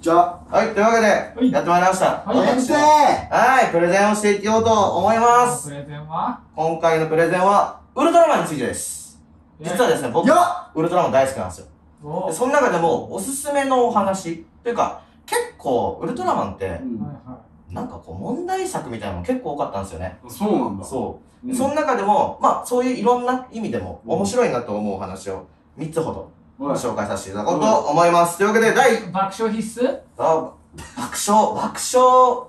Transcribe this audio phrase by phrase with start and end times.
[0.00, 1.00] じゃあ、はい、というわけ
[1.40, 2.22] で、いやってまいりました。
[2.26, 5.68] はい先生はい、プレゼンをしていきようと思います。
[5.68, 6.40] プレゼンは？
[6.54, 9.20] 今回のプレゼンは、ウルトラマンについてです。
[9.60, 10.36] 実はですね、僕よ、
[10.74, 11.66] ウルトラマン大好きなんですよ。
[12.32, 16.80] その中でも、おすすめのお話、というか、結構、ウルトラマンって、
[17.70, 20.18] なんかこう、問題作みたいなの結構多かったんですよね。
[20.28, 20.84] そうなんだ。
[20.84, 21.22] そう。
[21.22, 25.46] うんでその中でも、まあ、そういういろんな意味でも、面白いなと思うお話を、
[25.78, 28.38] 3つほど、紹介させていただこうと思います。
[28.38, 29.06] というわけで、第、い。
[29.12, 29.98] 爆笑必須？
[30.18, 30.52] あ
[30.96, 32.48] 爆笑、爆笑、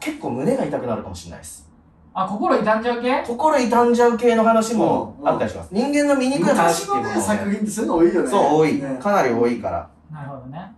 [0.00, 1.68] 結構胸が痛くなるかもしれないです。
[2.12, 3.24] あ、心傷んじゃう系？
[3.26, 5.68] 心傷んじゃう系の話もうんあったりします。
[5.72, 8.30] 人間の醜い話っていうのも、昔のね、作品ってそういうの多いよね。
[8.30, 8.74] そう、多い。
[8.74, 9.88] ねかなり多いから。
[10.10, 10.72] なるほどね。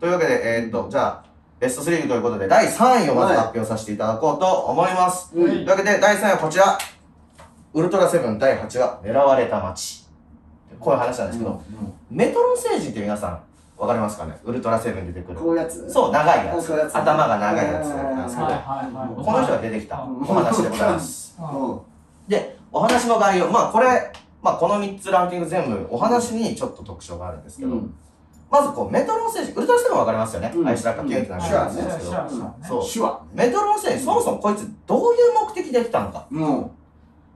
[0.00, 1.24] というわけで、えーっと、じゃあ、
[1.58, 5.30] ベスト3ということで、第3位をまず発表させていただこうと思います。
[5.34, 6.78] うんというわけで、第3位はこちら。
[7.74, 10.04] ウルトラセブン第8話、狙われた街。
[10.78, 11.60] こういう話なんですけど、
[12.08, 13.40] メトロン星人って皆さん、
[13.76, 14.38] わかりますかね？
[14.44, 15.38] ウルトラセブンに出てくる。
[15.40, 15.90] こういうやつ。
[15.90, 16.96] そう、長いやつ。
[16.96, 18.48] 頭が長いやつなんですけど。
[19.22, 20.04] この人が出てきた。
[20.04, 21.36] お話でございます。
[22.28, 27.94] で、お話の概要、まあこれ、まあこの3つランキング全部お話にちょっと特徴があるんですけど、うん。
[28.52, 30.52] まずこうメトロン星人、ウルトラセブンわかりますよね？
[30.54, 30.68] うん。
[30.68, 33.36] アイスラッカーキュンってなるシュワねんですけど、そう。
[33.36, 36.28] メトロン星人、そもそもこいつどういう目的で来たのか。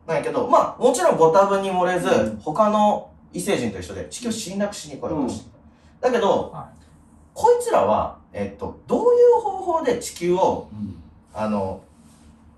[0.09, 5.51] もなんやけど、まあもちろんご多分に漏れず、うん他の異星人と一緒で地球を侵略しに来ようとしてい
[6.01, 6.09] た。
[6.09, 6.71] だけど、は
[7.35, 9.05] こいつらは、えっと、どうい
[9.39, 11.03] う方法で地球を、う、うん。
[11.35, 11.83] あの、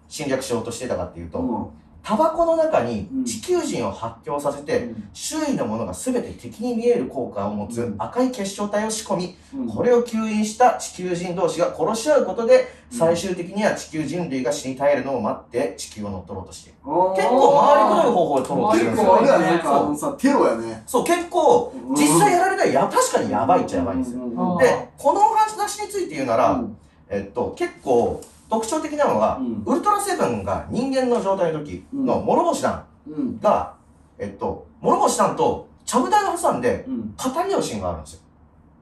[0.09, 1.67] 侵略しようとしてたかっていうと、うん
[2.03, 3.25] タバコの中にうん。
[3.25, 7.95] 地球人を発狂させて、周囲のものが全て敵に見える効果を持つうん。
[7.99, 9.69] 赤い結晶体を仕込み、うん。
[9.69, 12.99] これを吸引した地球人同士が殺し合うことで、うん。
[12.99, 16.79] 最終的には地球人類が死に絶えるのを待って地球を乗っ取ろうとしている。
[16.85, 19.11] 結構回りくどい方法で取ろうとしてるん結ですよ。
[19.11, 20.83] 構あれやね、なんそうかあのさ、テロやね。
[20.87, 21.95] そう、結構、うん。
[21.95, 24.21] 実際やられたらや、確かにやばいっちゃやばいんですよ。
[24.23, 26.77] うんで、このお話について言うなら、うん。
[27.09, 33.41] えっと、結構特徴的なのが、うんウルトラセブンが人間の状態の時の諸星団うん。
[33.41, 33.75] が、
[34.19, 37.15] えっと、諸星団とちゃぶ台を挟んで、うん。
[37.17, 38.21] 語り合うシーンがあるんですよ。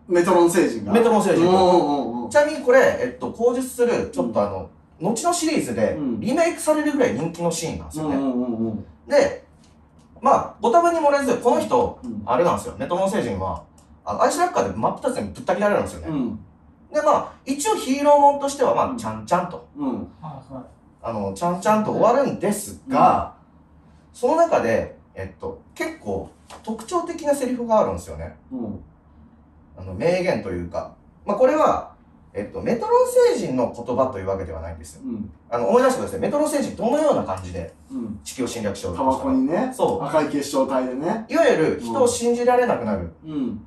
[0.09, 0.93] メトロン星人が。
[0.93, 4.69] メトロン星人とうんうんうんちなみにこれ、えっと、口述する、ちょっとあの、
[5.01, 8.17] 後のシリーズでうんリメイクされるぐらい人気のシーンなんですよね。
[9.07, 9.45] で、
[10.21, 13.63] まあ、ご多分に漏れず、この人、うんあれなんですよ、メトロン星人は、
[14.05, 16.09] あのアイスラッカーで真っ二つにぶった切られるんですよね。
[16.91, 16.95] うん。
[16.95, 19.89] で、まあ、一応ヒーローもんとしては、まあ、うんちゃんちゃんと、うん。
[19.89, 20.67] はいは
[21.03, 23.35] あの、ちゃんちゃんと終わるんですが、
[24.13, 26.31] その中で、えっと、結構
[26.63, 28.37] 特徴的なセリフがあるんですよね。
[28.53, 28.81] うん。
[29.77, 30.95] あの、名言というか、
[31.25, 31.97] まあ、これは、
[32.35, 35.03] えっと、メトロン星人の言葉というわけではないんですよ。
[35.05, 35.31] うん。
[35.51, 36.21] あの、思い出してください。
[36.21, 38.21] メトロン星人どのような感じでうん。
[38.23, 41.27] 地球を侵略しようタバとしたのコにね、そう赤い結晶体でね。
[41.29, 43.67] いわゆる人を信じられなくなるうん。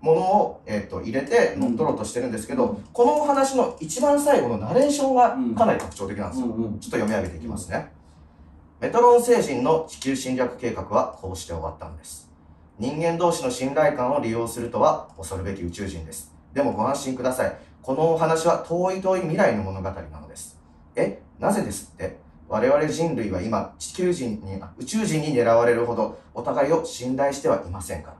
[0.00, 6.46] ものを、えっと入れて乗っ取ろうとしてるんですけど、このお話の一番最後のナレーションがかなり特徴的なんですよ。
[6.46, 6.78] うんうん。
[6.78, 7.92] ちょっと読み上げていきますね。
[8.80, 12.30] メトロン星人の地球侵略計画はこうして終わったんです。
[12.78, 16.34] 人間同士の信頼感を利用するとは恐るべき宇宙人です。
[16.54, 17.54] でもご安心ください。
[17.82, 20.58] このお話は遠い遠い未来の物語なのです。
[20.96, 22.16] え、なぜですって？
[22.48, 28.10] 我々人類は今地球人に、あ宇宙人に狙われるほどお互いを信頼してはいませんか？
[28.10, 28.16] ら。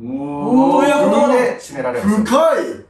[0.00, 2.26] おということで締められるんですよ。
[2.26, 2.84] 深いい。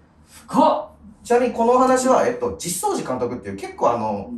[0.46, 0.88] 深っ
[1.24, 4.30] ちなみにこのお話は、えっと、実相寺監督っていう結構あの、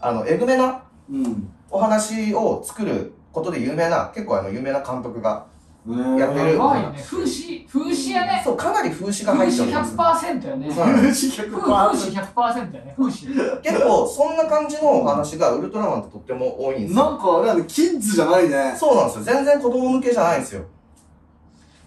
[0.00, 1.48] あの、えぐめなうん。
[1.70, 5.46] お話を作ることで有名な、結構あの、有名な監督が、
[5.86, 7.02] ねやってるやばいよね。
[7.02, 8.42] 風刺、風刺やね。
[8.44, 10.26] そう、かなり風刺が入風刺っております。
[10.26, 10.68] 100%やね。
[10.68, 11.90] うん風風刺風100%。
[11.90, 12.94] 刺100%やね。
[12.98, 13.60] 風刺。
[13.62, 17.04] 結構、そんな感じのお話がウルトラマンってとっても多いんですよ。
[17.44, 18.74] なんかキッズじゃないね。
[18.76, 19.24] そうなんですよ。
[19.24, 20.62] 全然子供向けじゃないんですよ。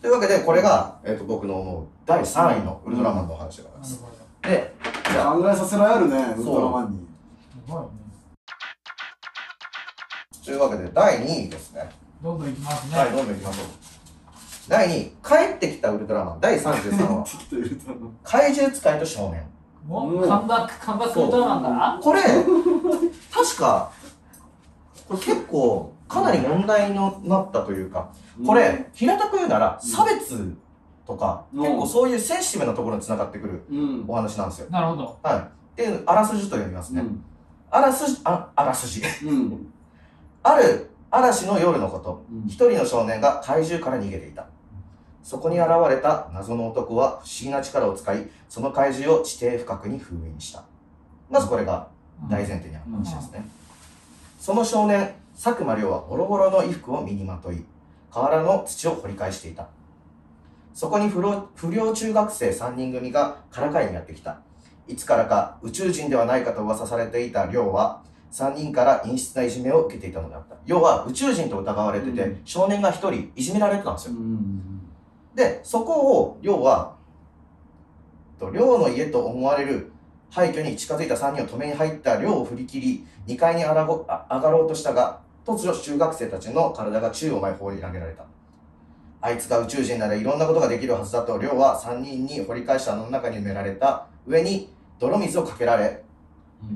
[0.03, 4.03] というわけで、これが、えっと、僕の思う第3位のウルトラマンのお話でございます。
[4.41, 4.73] で、
[5.09, 7.07] じゃあ、考えさせられるね、ウルトラマンに。
[10.43, 11.89] というわけで、第2位ですね。
[12.21, 12.97] どんどんいきますね。
[12.97, 13.65] はい、どんどん行きましょう。
[14.67, 16.41] 第2位、帰ってきたウルトラマン。
[16.41, 19.45] 第33話、ちょっとウルトラマン怪獣使いと少年。
[19.87, 22.21] もううんカムバック、カムバックウルトラマンからこれ、
[23.31, 23.89] 確か、
[25.07, 28.11] これ結構、かなり問題になったというか、
[28.45, 30.55] これ、平たく言うなら、差別
[31.07, 34.05] とか、うん結構そういうセンシティブなところに繋がってくるうん。
[34.07, 34.67] お話なんですよ。
[34.69, 35.19] なるほど。
[35.23, 35.37] はい。
[35.39, 35.41] っ
[35.75, 37.01] ていう、あらすじと読みますね。
[37.01, 37.23] うん。
[37.71, 39.01] あらすじ、あ、あらすじ。
[39.25, 39.67] うん。
[40.43, 44.45] ある嵐の夜のこと、うん一人の少年が怪獣から逃げていた。
[45.23, 50.63] そこに現れた謎の男は不思議な力を使い、その怪獣を地底深くに封印した。
[51.29, 51.87] まずこれが
[52.29, 53.47] 大前提にある話ですね。
[54.43, 57.63] その少年、佐久間亮はボロボロの衣服を身にまとい、
[58.11, 59.69] 河原の土を掘り返していた。
[60.73, 64.41] そこに不良不良中学生3人組がからかいにやってきた。
[64.85, 68.03] いつからか宇宙人ではないかと噂されていた亮は、
[68.33, 70.57] 3人から陰湿ないじめを受けていたのであった。
[70.65, 74.15] 要は宇宙人と疑われてて、うん少年が1人いじめられてたんですよ。
[74.15, 74.81] うん
[75.33, 76.97] で、そこを亮は、
[78.37, 79.92] と亮の家と思われる
[80.33, 88.25] 廃墟に近づいた3人を止めに入った亮を振り切り、2階にあらごあ上がろうとしたが、突如中学生たちの体が宙を舞い放り投げられた。
[89.21, 96.03] あいつが宇宙人ならいろんなことができるはずだと、亮は3人に掘り返した穴の中に埋められた上に泥水をかけられ、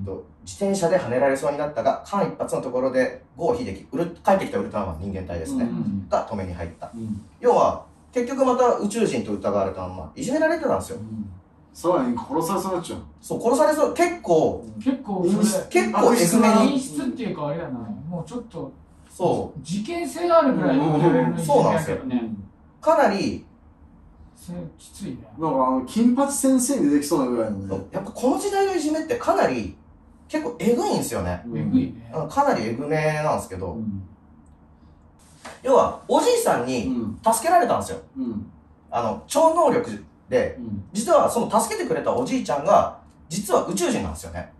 [0.06, 3.88] と自転車で跳ねられそうになったが、間一髪のところで郷秀樹、
[4.24, 6.92] 帰ってきたウルトラマン人間体ですね、うんが止めに入った。
[6.94, 11.00] うん要は、結局また宇宙人と疑われたまま、いじめられてたんですよ。
[11.78, 13.00] そうやね殺されそうになっちゃう。
[13.22, 13.94] そう、殺されそう。
[13.94, 15.66] 結構、結構それ。
[15.70, 17.78] 結構えぐめあに、品質っていうかあれやな。
[18.10, 18.72] もうちょっと
[19.12, 22.22] そ事件性があるぐらいのレベルのいじめやけどね。
[22.82, 23.46] う、かなり、
[24.36, 25.18] それきついね。
[25.38, 27.86] なんかあの金八先生に出てきそうなぐらいのね。
[27.92, 29.78] やっぱこの時代のいじめってかなり、
[30.28, 31.44] 結構えぐいんですよね。
[31.56, 32.12] えぐいね。
[32.28, 34.02] かなりえぐめなんですけど、うん。
[35.62, 37.20] 要は、おじいさんうにん。
[37.24, 38.00] 助けられたんですよ。
[38.18, 38.52] うん。
[38.90, 40.84] あの、超能力で、うん。
[40.94, 44.52] 実はその助けてくれたおじいちゃんが、実は宇宙人なんですよね。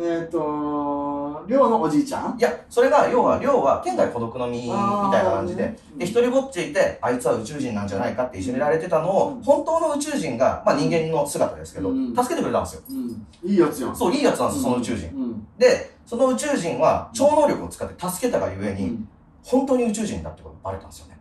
[0.00, 2.38] えっと寮のおじいちゃん？
[2.38, 9.42] いや、それが、要は、亮は県外孤独の身みたいな感じで、で、一人ぼっちいて、あいつは宇宙人なんじゃないかっていじめられてたのを、うん。
[9.42, 12.14] 本当の宇宙人が、まあ人間の姿ですけど、うん。
[12.14, 12.82] 助けてくれたんですよ。
[12.88, 13.26] うん。
[13.50, 13.96] いいやつやん。
[13.96, 15.08] そう、いいやつなんですよ、その宇宙人。
[15.08, 15.46] うん。
[15.58, 19.08] で、その宇宙人は、超能力を使って助けたがゆえに、うん。
[19.42, 21.17] 本当に宇宙人だってことがバレたんですよね。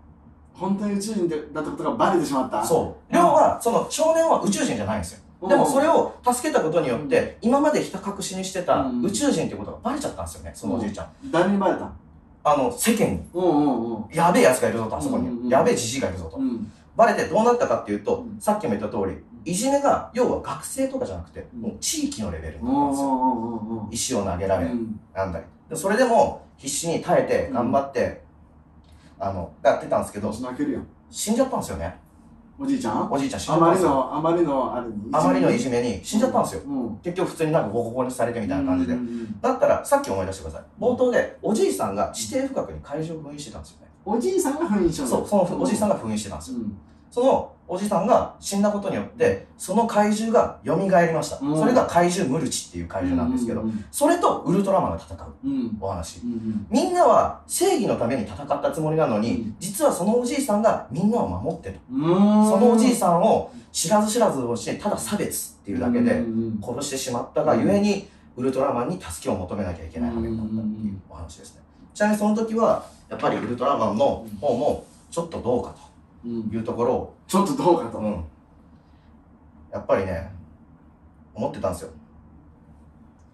[0.58, 3.14] 本当に宇宙人でだったことがバレてしまったそう。
[3.14, 5.48] 亮は、その少年は宇宙人じゃないんですよ。
[5.48, 11.08] でもそれを助けたことによって、今までひた隠しにしてたうん宇宙人ってことがバレちゃったんですよね、そのおじいちゃん。
[11.32, 11.92] 誰にバレた
[12.44, 15.50] あの、世間に、うんうんうんやべえ奴がいるぞと、あそこに。
[15.50, 16.42] やべえじじいがいるぞとう。
[16.42, 23.88] んバレてどうなったかっていうとう、んさっきも言った通り、いじめが、要は学生とかじゃなくて、うんもう地域のレベルなったんですよ。
[23.92, 25.46] 石を投げられ、うんなんだり。
[25.70, 28.24] でそれでも、必死に耐えて、頑張って、
[29.20, 31.96] あの、やってたんですけど、泣けるよ死んじゃったんですよね。
[32.60, 33.12] おじいちゃん？
[33.12, 33.90] おじいちゃん死んじゃあまりったんですよ。
[33.92, 34.94] のあまりのあれに？
[35.14, 36.62] あまりのいじめに死んじゃったんですよ。
[36.66, 39.00] うん結局普通になんかボコボコにされてみたいな感じでうん。
[39.00, 40.64] うんだったら、さっき思い出してください。
[40.82, 43.88] 冒頭で、おじいさんが指定深くに怪獣を封印してたんですよね。
[44.04, 45.10] おじいさんが封印したの？
[45.10, 46.58] そう、そのおじいさんが封印してたんですよ。
[46.58, 46.78] うん
[47.10, 51.38] そのおじさんが死んだことによって、その怪獣が蘇りました。
[51.42, 56.22] うんそれが怪獣ムルチっていう怪獣なんですけどう、んそれとウルトラマンが戦ううんお話。
[56.24, 61.80] うんみんなは正義のために戦ったつもりなのにうん、実はそのおじいさんがみんなを守ってる。
[61.92, 71.62] うんうんそのおじいさんを知らず知らずをして、ただ差別っていうだけでうん殺してしまったがゆえに、ウルトラマンに助けを求めなきゃいけない羽目になったっていうお話ですね。
[71.94, 75.87] ちなみにその時は、やっぱりウルトラマンの方も、ちょっとどうかうんと
[76.26, 78.24] いうところをちょっとどうかとうん。
[79.72, 80.32] やっぱりね、
[81.34, 81.90] 思ってたんですよ。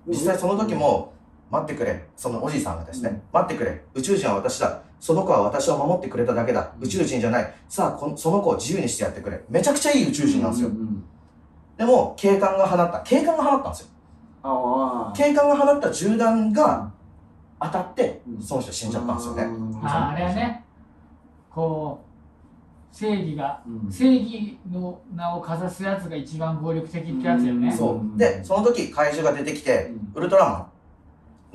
[0.08, 1.14] 実際その時も、
[1.50, 2.04] 待ってくれ。
[2.16, 3.84] そのおじいさんがですね、うん待ってくれ。
[3.94, 4.82] 宇宙人は私だ。
[5.00, 6.72] その子は私を守ってくれただけだ。
[6.80, 7.54] 宇宙人じゃない。
[7.70, 9.44] さあこの、その子を自由にしてやってくれ。
[9.50, 10.70] めちゃくちゃいい宇宙人なんですよ。
[10.70, 11.04] ううん
[11.78, 13.02] でも、警官が放った。
[13.02, 13.88] 警官が放ったんですよ。
[15.16, 16.92] 警官が放った銃弾が
[17.62, 19.48] 当たってう、んその人死んじゃったんですよね。
[19.84, 20.64] ああれはね
[21.50, 22.13] こう
[22.94, 28.18] 正義がうん正義の名をかざすやつが一番暴力的ってやつよねうんそう。
[28.18, 30.70] で、その時怪獣が出てきて、ウルトラマ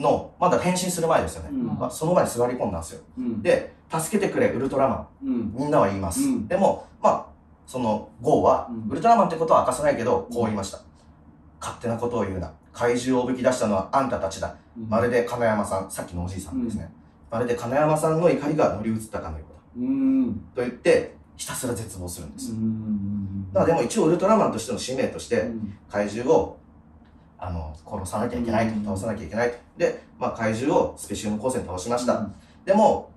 [0.00, 1.50] ンの、まだ変身する前ですよね。
[1.52, 3.00] うんまあその前に座り込んだんですよ。
[3.16, 5.26] うんで、助けてくれ、ウルトラマン。
[5.26, 6.24] うんみんなは言います。
[6.24, 7.26] うんでも、まあ、
[7.66, 10.80] その、ゴーは、うんウルトラマンってことは明かさないけど、こう言いました。
[11.60, 12.52] 勝手なことを言うな。
[12.72, 14.56] 怪獣をおびき出したのはあんたたちだ。
[14.88, 16.92] まるで金山さん、さっきのおじいさんですね。
[17.30, 19.84] まるで金山さんの怒りが乗り移ったかのようだ。
[19.86, 22.52] うんと言って、ひたすら絶望するんです
[23.52, 26.58] だからでも一応ウルトラマンとしての使命として、うん怪獣を、
[27.38, 28.74] あの、殺さなきゃいけないと。
[28.74, 29.56] うん倒さなきゃいけないと。
[29.78, 32.18] で、まあ怪獣をスペシウム光線倒しました。
[32.18, 32.34] うん
[32.66, 33.10] でも、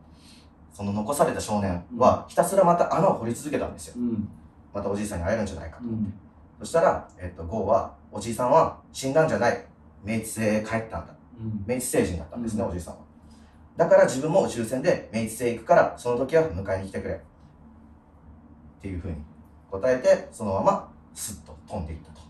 [0.71, 3.95] その残された少年はひたすらまた穴を掘り続けたんですよ。
[3.97, 4.29] うん
[4.73, 5.83] またおじいさんに会えるんじゃないかと。
[5.83, 6.13] うん
[6.59, 9.65] そしたら、えっと、ゴーは、おじいさんは死んだんじゃない。
[10.03, 11.15] 明治星へ帰ったんだ。
[11.39, 12.99] うん明治星人だったんですね、うんおじいさんは。
[13.75, 17.19] だから自分も宇宙船で明治星へ行くから、その時は迎えに来てくれ。
[18.81, 19.15] っていうふうに
[19.69, 22.21] 答えて、そのままスッと飛んでいったと。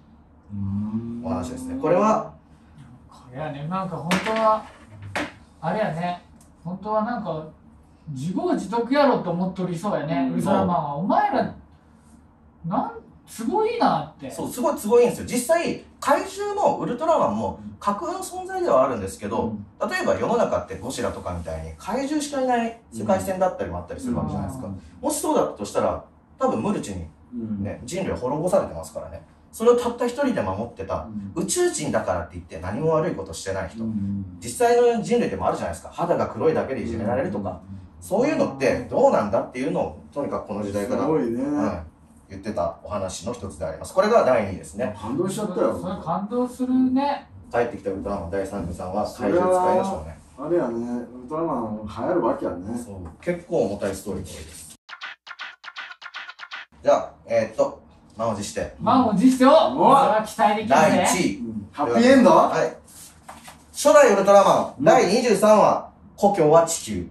[1.24, 1.80] お話ですね。
[1.82, 2.34] これは、
[3.10, 4.66] これはねなんか本当は
[5.62, 6.22] あれやね
[6.66, 7.48] 本当はなんか
[8.10, 11.56] 自業自得やろと思っとりそうやね、うんウルトラマンはお前ら
[12.66, 12.92] なん
[13.26, 15.26] すごいなってそう、すごいすごいんですよ。
[15.26, 24.68] 実際、怪獣もウルトラマンも架空の存在ではあるんですけど、例えば世の中ってゴジラとかみたいに怪獣しかいない世界線だったりもあったりするわけじゃないですか。
[25.00, 26.04] もしそうだったとしたら、
[26.42, 29.24] 多分ムルチにうんね、人類は滅ぼされてますからね。
[29.52, 33.84] それをたった一人で守ってた、宇宙人だからって言って何も悪いことしてない人。
[34.40, 35.90] 実際の人類でもあるじゃないですか。
[35.92, 37.62] 肌が黒いだけでいじめられるとか。
[38.00, 41.84] そういうのってどうなんだっていうのを、とにかくこの時代から、すごいね、は
[42.28, 43.94] い、言ってたお話の一つであります。
[43.94, 44.96] これが第2位ですね。
[45.00, 50.18] 感動しちゃったよそれ感動するね帰ってきたウルトラマン第3部さんは怪獣使いましょうね。
[50.40, 54.71] あれやねウルトラマン流行るわけやねそう結構重たいストーリーです。
[56.84, 57.82] じゃあ、えー、っと、
[58.18, 61.38] 満を持して、満を持してをおこれは期待できる第ぜ1位。
[61.38, 62.32] うんハッピーエンド？
[62.32, 62.76] はい。
[63.72, 64.84] 初代ウルトラマン、うん。
[64.84, 67.08] 第23話、故郷は地球。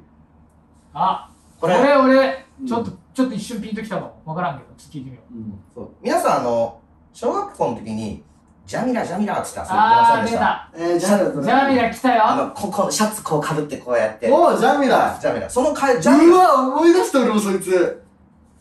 [0.92, 2.66] あこれ、これ俺うん。
[2.66, 5.34] ちょっとちょっと一瞬ピンときたの分からんけどちょっと聞いてみよう。
[5.34, 5.60] うん。
[5.74, 5.90] そう。
[6.02, 6.78] 皆さん、あの、
[7.12, 8.22] 小学校の時に、
[8.66, 10.70] ジャミラ、ジャミラって言ったら、あー出た。
[10.76, 12.26] えー、ジャミラジャミラ来たよ。
[12.26, 14.30] あの、ここ、シャツこうかぶってこうやって。
[14.30, 15.18] おージャミラ。
[15.20, 15.48] ジャミラ。
[15.48, 16.36] そのかい、ジャミラ。
[16.36, 18.04] うわ思い出した俺もそいつ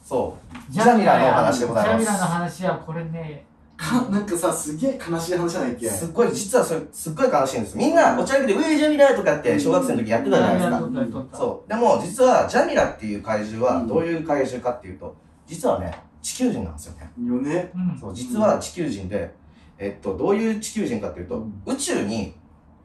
[0.10, 0.36] そ
[0.70, 0.72] う。
[0.72, 2.06] ジャミラのお話でございます。
[2.06, 3.46] ジャミラの話はこれね
[3.78, 5.88] かなんかさすげえ悲しい話じゃないっけ？
[5.88, 7.78] すっごい、実はそれ、すっごい悲しいんです。
[7.78, 11.38] みんな、お茶だけで、ウェイジャミラとかって、小学生の時やってたじゃないですか。
[11.38, 11.70] そう。
[11.70, 17.12] でも、実は、ジャミラっていう怪獣は、うんどういう怪獣かっていうと、実はね、地球人なんですよね。
[17.26, 19.32] よねうんそう、実は地球人で、
[19.78, 22.34] えっと、どういう地球人かっていうと、うん宇宙に、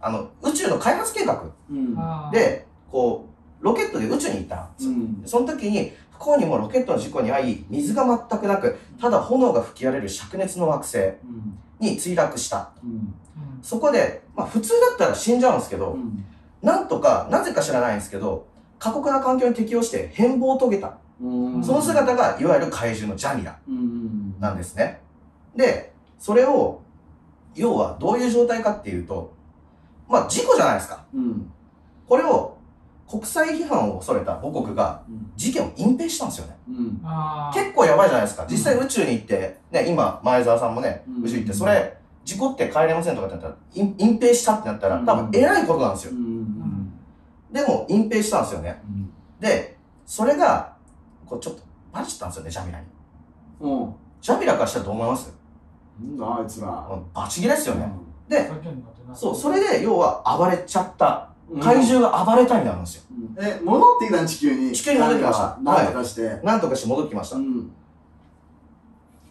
[0.01, 1.43] あの、宇宙の開発計画
[2.31, 3.27] で、こ
[3.61, 4.91] う、ロケットで宇宙に行ったんですよ。
[4.93, 10.99] うんその時に、不幸にもロケットの事故に遭い、水が全くなく、ただ炎が吹き荒れる灼熱の惑星
[11.81, 12.71] に墜落した。
[12.83, 13.15] うん
[13.63, 16.25] そこで、まあ普通だったら死んじゃうんですけど、うん
[16.65, 18.47] なんとか、なぜか知らないんですけど、
[18.79, 20.97] 過酷な環境に適応して変貌を遂げた。
[21.21, 23.59] その姿が、いわゆる怪獣のジャミラ
[24.41, 25.01] なんですね。
[25.55, 26.81] で、それを、
[27.55, 29.35] 要はどういう状態かっていうと、
[30.09, 31.05] まあ事故じゃないですか。
[32.09, 32.54] これを、
[33.09, 36.57] 国際批判を恐れた母国がうん事件を隠蔽したんですよね。
[36.69, 37.03] うん
[37.53, 38.47] 結構やばいじゃないですか。
[38.49, 46.15] 実際宇宙に行って、ね、今、前澤さんもねうん、宇宙行って、それ、事故って帰れませんとかってなったら、隠隠蔽したってなったら、うん多分偉いことなんですよう。
[46.15, 46.93] ん
[47.53, 48.83] でも、隠蔽したんですよね。
[49.41, 50.75] で、それが、
[51.27, 52.87] こうちょっと、バレちゃったんですよね、ジャミラに。
[53.61, 55.35] うんジャミラからしたらどう思います？
[56.01, 57.93] なんだあいつらバチギレですよね。
[58.27, 58.51] で、
[59.13, 61.29] そう、それで、要は暴れちゃった。
[61.51, 61.61] うん。
[61.61, 63.03] 怪獣が暴れたいになるんですよ。
[63.11, 64.73] うんえ戻ってきたん地球に。
[64.73, 65.59] 地球に戻ってきました。
[65.63, 66.41] なんとかして。
[66.43, 67.37] なんとかして戻ってきました。
[67.37, 67.41] う。
[67.41, 67.71] ん。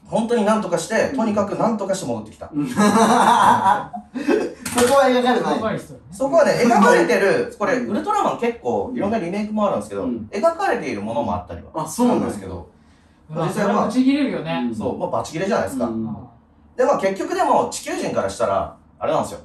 [0.06, 2.50] 本当になんとかして、とにかくなんとかして戻ってきた。
[2.54, 2.68] うん。
[2.70, 2.84] そこ
[5.00, 5.80] は描かれない。
[6.12, 10.30] そこはね、描かれてる、これ、ウルトラマン結構、いろんなリメイクもあるんですけど、うん。
[10.32, 11.84] 描かれているものもあったりは。
[11.84, 12.68] あそうなんだですけど、
[13.30, 14.68] まあ実際はぶち切れるよね。
[14.70, 15.86] うんそう、まあ、バチ切れじゃないですか。
[15.86, 16.08] うん。
[16.08, 16.16] あ
[16.76, 19.40] で、まあ、結局でも、地球人からしたら、あれなんですよ。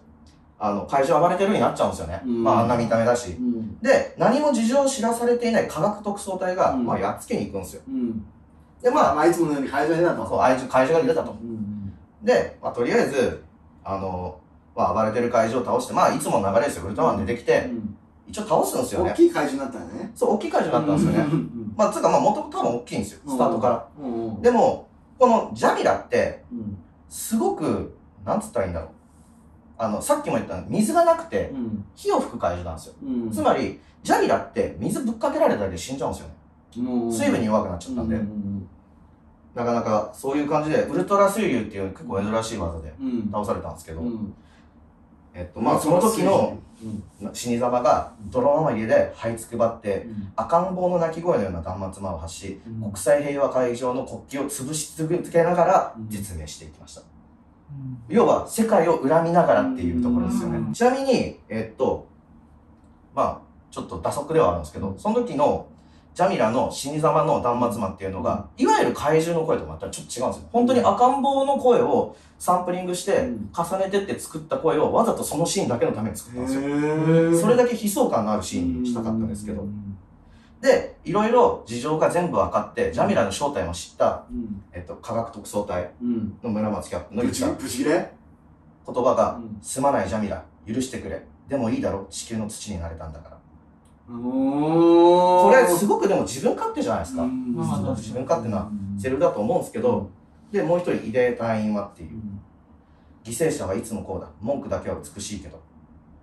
[0.59, 2.21] あの、怪獣暴れてるようになっちゃうんですよね。
[2.25, 3.33] うんまあ、あんな見た目だし。
[3.33, 7.83] うんで、何も事情を知らされていない科学特捜隊が、うんまあ、やっつけに行くんですよ。
[7.89, 8.25] うん
[8.83, 11.33] で、まあ、まあいつものように会場に出たとそう、怪獣が出たと。
[11.33, 13.45] うんで、まあ、とりあえず、
[13.85, 14.39] あの、
[14.75, 16.87] まあ、暴れてる怪獣を倒して、まあ、いつもの流れですよ。
[16.87, 17.71] ウルトラマン出てきて、
[18.27, 19.11] 一応倒すんですよね。
[19.13, 21.31] 大きい怪獣になったよねそう、大きい怪獣だったんですよね。
[21.33, 23.21] うんまあ、つうか、まあ、もともと多分大きいんですよ。
[23.27, 23.89] スタートから。
[24.43, 24.89] でも、
[25.19, 28.91] このジャミラって、うんすごく、なんつったらいいんだろう。
[29.79, 31.85] あの、さっきも言った水がなくて、うん。
[31.95, 32.95] 火を吹く怪獣なんですよ。
[33.03, 33.31] うん。
[33.31, 36.35] つまり、ジャミラって水ぶっかけられただけで死んじゃうんですよね。
[37.11, 38.69] 水分に弱くなっちゃったんで、うん
[39.55, 43.29] なかなかそういう感じで、ウルトラ水流っていう結構珍しい技でうん。
[43.33, 44.35] 倒されたんですけど、うん。
[45.35, 46.59] えっと、まあその時の
[47.23, 47.35] うん。
[47.35, 50.33] 死に様が泥まみれで這いつくばって、うん。
[50.37, 57.03] 赤ん坊の鳴き声のような断末魔を発し、うん国際平和会議場の国旗を潰し続けながらうん実明していきました。
[57.71, 60.71] うん要は世界を恨みながらっていうところですよねう。
[60.71, 62.07] んちなみに、えっと、
[63.15, 63.39] まあ、
[63.71, 65.67] ちょっと打足ではあるんですけど、その時の
[66.15, 70.49] ジャミラの死に様の断末魔っていうのが、いわゆる怪獣の声とまたちょっと違うんですよ。
[70.51, 77.41] 本当に赤ん坊の声をサンプリングしてうん重ねてって作った声をわざとそのシーンだけのために作ったんですよ。
[77.41, 79.65] それだけ悲壮感のあるシーンにしたかったんですけど。
[80.61, 88.13] で、いろいろ事情が全部分かって、ジャミラの正体も知った、うんえっと、科学特捜隊うんの村松キャップのブチ言ったブチギレ
[88.87, 91.25] 言葉が、うんすまないジャミラ、許してくれ。
[91.49, 93.39] でもいいだろ、地球の土になれたんだから。
[94.11, 97.23] おこれ、すごくでも自分勝手じゃないですか。
[97.25, 100.11] 自分勝手なうんセリフだと思うんですけど、
[100.51, 102.15] で、もう一人、異例隊員はっていうう。
[102.15, 102.41] ん
[103.25, 104.29] 犠牲者はいつもこうだ。
[104.41, 105.61] 文句だけは美しいけど。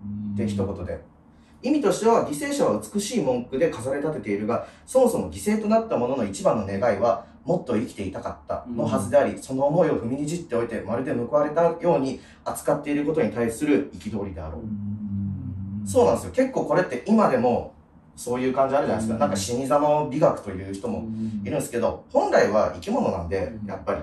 [0.03, 0.99] うんって一言で。
[1.65, 15.87] 意味としては、犠牲者は美しい文句で飾り立てているが、そもそも犠牲となった者の一番の願いは、もっと生きていたかったのはずであり、その思いを踏みにじっておいて、まるで報われたように扱っていることに対する憤りであろう。
[15.87, 16.31] そうなんですよ。
[16.33, 17.73] 結構これって今でも、
[18.15, 19.19] そういう感じあるじゃないですか。
[19.19, 21.07] なんか死に様を美学という人も
[21.43, 24.01] いるんですけど、本来は生き物なんで、やっぱり、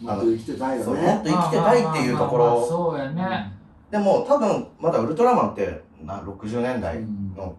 [0.00, 2.66] もっと生きてたいよそう、もっねと生きてたいっていうところ。
[2.66, 3.52] そうやね。
[3.90, 7.54] でも多分、まだウルトラマンって、な60年代うんの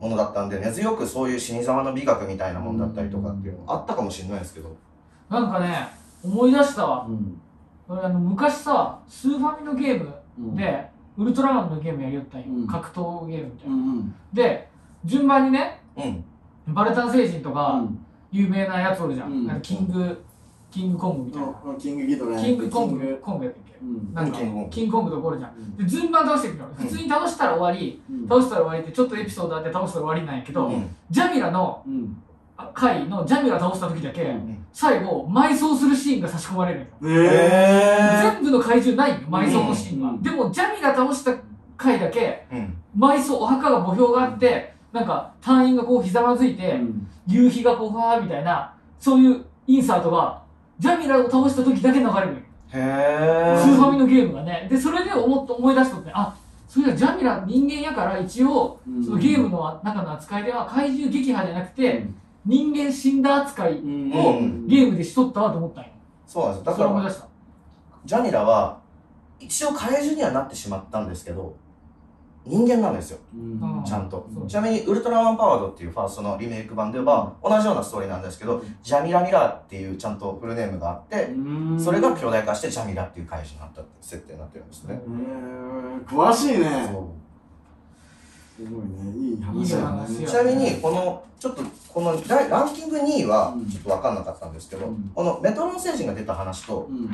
[0.00, 4.74] ものだったんで、根強くそういう死に様の美学みたいなもんだったりとかっていうのあったかもしれないですけど。
[5.30, 5.88] なんかね、
[6.22, 7.06] 思い出したわ。
[7.88, 12.46] あの昔さ、スーファミのゲームうんで、ウルトラマンのゲームやりよったんよ。
[12.48, 13.76] うん格闘ゲームみたいうな。
[13.76, 14.68] んで、
[15.04, 16.02] 順番にね、う
[16.70, 16.74] ん。
[16.74, 17.98] バルタン星人とうか、ん
[18.32, 19.32] 有名なやつおるじゃん。
[19.32, 20.22] うんキング、
[20.76, 21.48] キングコングみたいな。
[21.64, 23.78] うんキングギドラキングコンキグ、コングやったっけ？
[23.82, 24.14] うん。
[24.14, 24.70] なんかキングコング。
[24.70, 25.76] キングコングとかおるじゃん。
[25.76, 26.66] で、順番倒していくの。
[26.74, 28.28] 普通に倒したら終わり、うん。
[28.28, 30.94] 倒したら終わりってちょっとエピソードあって倒したら終わりなんやけど、うん。
[31.10, 31.82] ジャミラの
[32.74, 34.66] 回のジャミラ倒した時だけ、うん。
[34.72, 36.88] 最後埋葬するシーンが差し込まれるんよ。
[37.20, 40.22] え全部の怪獣ないよ埋葬のシーンは、うん。
[40.22, 41.34] でもジャミラ倒した
[41.78, 42.76] 回だけうん。
[42.98, 47.08] 埋葬お墓が墓標があってなんか隊員がこうひざまずいて、うん。
[47.26, 50.45] 夕日がこうファーみたいなそういうインサートが
[50.78, 53.92] ジャミラを倒した時だけ流れるへスーファー。
[53.92, 54.66] ミのゲームがね。
[54.70, 56.36] でそれで思っ思い出したってあ
[56.68, 59.04] そういやジャミラ人間やから一応うん。
[59.04, 62.06] そのゲームの中の扱いでは怪獣撃破じゃなくて、
[62.44, 64.66] 人間死んだ扱いうんをうん。
[64.66, 65.90] ゲームでしとったわと思ったんよ。
[66.26, 66.72] そうなんですよ。
[66.72, 67.12] だから、
[68.04, 68.78] ジャミラは、
[69.38, 71.54] 一応怪獣にはなってしまったんですけど、
[72.46, 73.18] 人間なんですよ。
[73.34, 73.82] うん。
[73.84, 74.26] ちゃんと。
[74.46, 81.80] ちなみに、ウルトラマンパワードっていうファーストのリメイク版では、同じようなストーリーなんですけど、ジャミラミラっていうちゃんとフルネームがあって、うん。
[81.80, 85.00] それが巨大化してジャミラっていう怪獣になったって設定になってるんですね。
[85.02, 86.06] えー。
[86.06, 86.88] 詳しいね。
[88.56, 89.16] すごいね。
[89.16, 90.06] いい話だね。
[90.08, 95.10] いい話やちなみに、この、ちょっと、このラランキング2位はうん、ちょっとわかんなかったんですけど、うん。
[95.14, 97.10] このメトロン星人が出た話と、うん。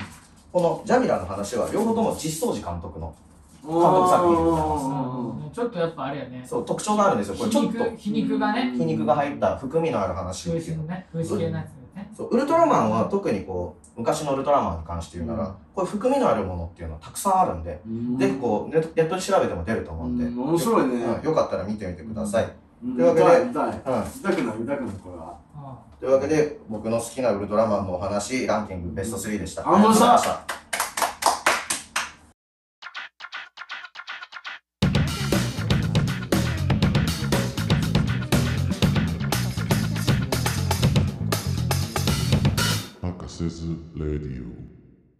[0.53, 3.15] このジャミラの話は、両方とも実相寺監督の、
[3.63, 6.45] 監督作品でございますちょっとやっぱあれやね。
[6.47, 7.35] そう、特徴があるんですよ。
[7.37, 8.73] これちょっと、皮肉がね。
[8.75, 12.11] 皮肉が入った含みのある話っね風刺系のやつだよね。
[12.17, 12.29] そう。
[12.31, 15.55] ウルトラマンは特にこう昔のウルトラマンに関して言うなら、うん。
[15.75, 17.81] こういう含みのあるものっていうのはたくさんあるんで、
[18.19, 20.41] ぜひこうネットで調べても出ると思うんで、うん。
[20.41, 21.05] 面白いね。
[21.05, 21.23] うん。
[21.23, 22.51] よかったら見てみてください、
[22.83, 22.97] うん。
[22.97, 23.67] というわけで見たい見たい。
[23.67, 23.75] うん。
[23.75, 25.37] 見たくない見たくないこれは。
[26.01, 30.62] というわけで僕の好きなウルトラマンのお話ランキングベスト3でした、ありがとうございました
[43.95, 44.72] lady you.